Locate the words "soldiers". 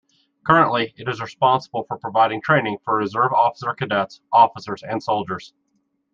5.03-5.53